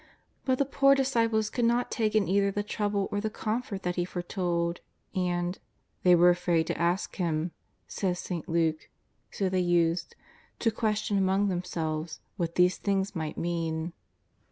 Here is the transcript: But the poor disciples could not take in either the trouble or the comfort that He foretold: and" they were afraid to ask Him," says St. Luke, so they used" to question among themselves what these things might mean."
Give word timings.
But 0.45 0.57
the 0.57 0.65
poor 0.65 0.95
disciples 0.95 1.51
could 1.51 1.63
not 1.65 1.91
take 1.91 2.15
in 2.15 2.27
either 2.27 2.49
the 2.49 2.63
trouble 2.63 3.07
or 3.11 3.21
the 3.21 3.29
comfort 3.29 3.83
that 3.83 3.97
He 3.97 4.03
foretold: 4.03 4.81
and" 5.13 5.59
they 6.01 6.15
were 6.15 6.31
afraid 6.31 6.65
to 6.65 6.81
ask 6.81 7.17
Him," 7.17 7.51
says 7.87 8.17
St. 8.17 8.49
Luke, 8.49 8.89
so 9.29 9.47
they 9.47 9.59
used" 9.59 10.15
to 10.61 10.71
question 10.71 11.19
among 11.19 11.49
themselves 11.49 12.19
what 12.35 12.55
these 12.55 12.79
things 12.79 13.15
might 13.15 13.37
mean." 13.37 13.93